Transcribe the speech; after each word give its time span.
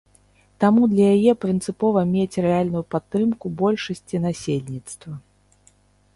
Таму 0.63 0.87
для 0.93 1.05
яе 1.17 1.33
прынцыпова 1.45 2.01
мець 2.15 2.41
рэальную 2.47 2.83
падтрымку 2.97 3.45
большасці 3.61 4.15
насельніцтва. 4.27 5.13